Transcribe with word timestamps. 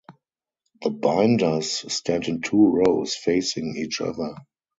The 0.81 0.89
binders 0.89 1.93
stand 1.93 2.27
in 2.27 2.41
two 2.41 2.71
rows 2.73 3.13
facing 3.13 3.75
each 3.77 4.01
other. 4.01 4.33